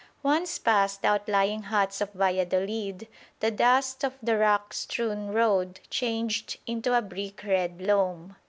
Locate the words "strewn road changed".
4.73-6.57